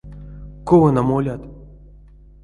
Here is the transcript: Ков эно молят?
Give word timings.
Ков 0.67 0.81
эно 0.89 1.03
молят? 1.09 1.41